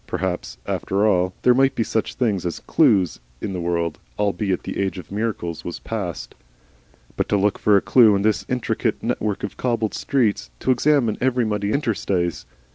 [0.07, 4.79] Perhaps, after all, there might be such things as clues in the world, albeit the
[4.81, 6.33] age of miracles was past.
[7.15, 11.19] But to look for a clue in this intricate network of cobbled streets, to examine
[11.21, 12.45] every muddy interstice!